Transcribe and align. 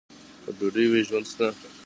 که 0.43 0.51
ډوډۍ 0.57 0.85
وي، 0.87 1.01
ژوند 1.07 1.25
شته. 1.31 1.47